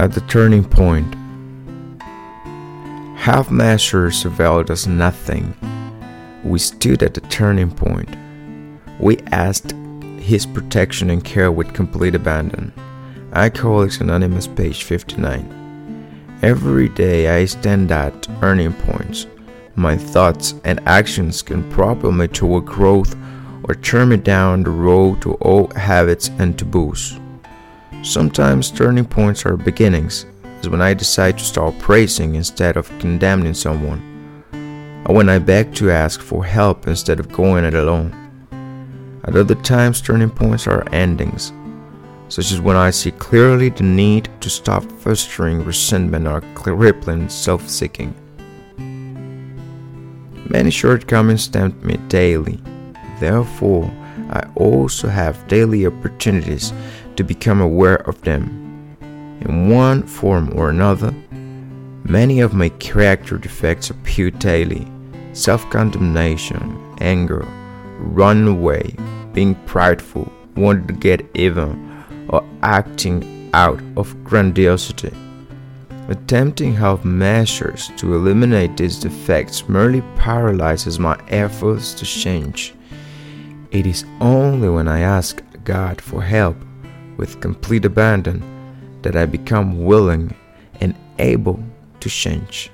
at 0.00 0.12
the 0.12 0.20
turning 0.22 0.64
point. 0.64 1.14
Half 3.18 3.50
measures 3.50 4.24
availed 4.24 4.70
us 4.70 4.86
nothing. 4.86 5.54
We 6.42 6.58
stood 6.58 7.02
at 7.02 7.12
the 7.12 7.20
turning 7.20 7.70
point. 7.70 8.08
We 8.98 9.18
asked 9.30 9.74
his 10.18 10.46
protection 10.46 11.10
and 11.10 11.22
care 11.22 11.52
with 11.52 11.74
complete 11.74 12.14
abandon. 12.14 12.72
Alcoholics 13.34 14.00
Anonymous, 14.00 14.46
page 14.46 14.84
59. 14.84 16.38
Every 16.40 16.88
day 16.88 17.28
I 17.28 17.44
stand 17.44 17.92
at 17.92 18.22
turning 18.40 18.72
points. 18.72 19.26
My 19.74 19.98
thoughts 19.98 20.54
and 20.64 20.80
actions 20.86 21.42
can 21.42 21.70
propel 21.70 22.10
me 22.10 22.26
toward 22.26 22.64
growth 22.64 23.14
or 23.64 23.74
turn 23.74 24.08
me 24.08 24.16
down 24.16 24.62
the 24.62 24.70
road 24.70 25.20
to 25.20 25.36
old 25.42 25.74
habits 25.74 26.30
and 26.38 26.58
taboos. 26.58 27.20
Sometimes 28.02 28.70
turning 28.70 29.04
points 29.04 29.44
are 29.44 29.58
beginnings, 29.58 30.24
is 30.62 30.70
when 30.70 30.80
I 30.80 30.94
decide 30.94 31.36
to 31.36 31.44
start 31.44 31.78
praising 31.78 32.34
instead 32.34 32.78
of 32.78 32.88
condemning 32.98 33.52
someone, 33.52 34.00
or 35.06 35.14
when 35.14 35.28
I 35.28 35.38
beg 35.38 35.74
to 35.74 35.90
ask 35.90 36.22
for 36.22 36.42
help 36.42 36.86
instead 36.86 37.20
of 37.20 37.30
going 37.30 37.64
it 37.64 37.74
alone. 37.74 38.16
At 39.24 39.36
other 39.36 39.54
times, 39.54 40.00
turning 40.00 40.30
points 40.30 40.66
are 40.66 40.88
endings, 40.92 41.52
such 42.28 42.52
as 42.52 42.60
when 42.60 42.74
I 42.74 42.88
see 42.88 43.10
clearly 43.10 43.68
the 43.68 43.82
need 43.82 44.30
to 44.40 44.48
stop 44.48 44.82
fostering 44.92 45.62
resentment 45.62 46.26
or 46.26 46.40
crippling 46.54 47.28
self 47.28 47.68
seeking. 47.68 48.14
Many 50.48 50.70
shortcomings 50.70 51.48
tempt 51.48 51.84
me 51.84 51.98
daily, 52.08 52.62
therefore, 53.20 53.92
I 54.30 54.48
also 54.54 55.08
have 55.08 55.46
daily 55.48 55.86
opportunities 55.86 56.72
to 57.20 57.24
become 57.24 57.60
aware 57.60 58.08
of 58.08 58.18
them. 58.22 58.96
In 59.42 59.68
one 59.68 60.04
form 60.04 60.58
or 60.58 60.70
another, 60.70 61.14
many 62.02 62.40
of 62.40 62.54
my 62.54 62.70
character 62.90 63.36
defects 63.36 63.90
appear 63.90 64.30
daily 64.30 64.88
self 65.34 65.68
condemnation, 65.68 66.62
anger, 67.02 67.46
run 67.98 68.48
away, 68.48 68.94
being 69.34 69.54
prideful, 69.66 70.32
wanting 70.56 70.86
to 70.86 70.94
get 70.94 71.28
even, 71.34 71.70
or 72.30 72.42
acting 72.62 73.50
out 73.52 73.82
of 73.98 74.24
grandiosity. 74.24 75.12
Attempting 76.08 76.72
half 76.72 77.04
measures 77.04 77.90
to 77.98 78.14
eliminate 78.14 78.78
these 78.78 78.98
defects 78.98 79.68
merely 79.68 80.00
paralyzes 80.16 80.98
my 80.98 81.20
efforts 81.28 81.92
to 81.92 82.06
change. 82.06 82.72
It 83.72 83.86
is 83.86 84.06
only 84.22 84.70
when 84.70 84.88
I 84.88 85.00
ask 85.00 85.42
God 85.64 86.00
for 86.00 86.22
help 86.22 86.56
with 87.20 87.38
complete 87.42 87.84
abandon 87.84 88.42
that 89.02 89.14
I 89.14 89.26
become 89.26 89.84
willing 89.84 90.34
and 90.80 90.94
able 91.18 91.62
to 92.00 92.08
change. 92.08 92.70